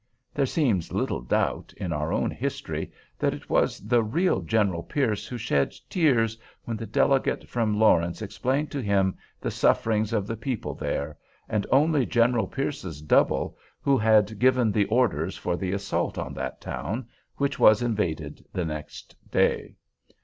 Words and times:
There 0.33 0.47
seems 0.47 0.91
little 0.91 1.21
doubt, 1.21 1.75
in 1.77 1.93
our 1.93 2.11
own 2.11 2.31
history, 2.31 2.91
that 3.19 3.35
it 3.35 3.51
was 3.51 3.79
the 3.81 4.01
real 4.01 4.41
General 4.41 4.81
Pierce 4.81 5.27
who 5.27 5.37
shed 5.37 5.75
tears 5.91 6.39
when 6.65 6.75
the 6.75 6.87
delegate 6.87 7.47
from 7.47 7.77
Lawrence 7.77 8.19
explained 8.23 8.71
to 8.71 8.81
him 8.81 9.15
the 9.39 9.51
sufferings 9.51 10.11
of 10.11 10.25
the 10.25 10.35
people 10.35 10.73
there—and 10.73 11.67
only 11.71 12.07
General 12.07 12.47
Pierce's 12.47 12.99
double 12.99 13.55
who 13.79 13.95
had 13.95 14.39
given 14.39 14.71
the 14.71 14.85
orders 14.85 15.37
for 15.37 15.55
the 15.55 15.71
assault 15.71 16.17
on 16.17 16.33
that 16.33 16.59
town, 16.59 17.07
which 17.37 17.59
was 17.59 17.83
invaded 17.83 18.43
the 18.51 18.65
next 18.65 19.15
day. 19.29 19.75